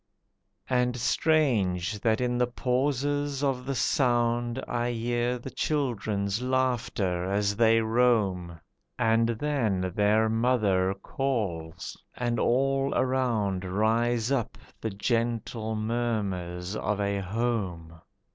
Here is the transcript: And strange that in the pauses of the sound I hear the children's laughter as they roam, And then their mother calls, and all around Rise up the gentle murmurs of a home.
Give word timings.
And 0.71 0.97
strange 0.97 1.99
that 1.99 2.19
in 2.19 2.39
the 2.39 2.47
pauses 2.47 3.43
of 3.43 3.67
the 3.67 3.75
sound 3.75 4.57
I 4.67 4.89
hear 4.93 5.37
the 5.37 5.51
children's 5.51 6.41
laughter 6.41 7.25
as 7.31 7.55
they 7.55 7.81
roam, 7.81 8.59
And 8.97 9.29
then 9.29 9.91
their 9.95 10.27
mother 10.27 10.95
calls, 11.03 11.95
and 12.17 12.39
all 12.39 12.95
around 12.95 13.63
Rise 13.63 14.31
up 14.31 14.57
the 14.81 14.89
gentle 14.89 15.75
murmurs 15.75 16.75
of 16.75 16.99
a 16.99 17.19
home. 17.19 18.01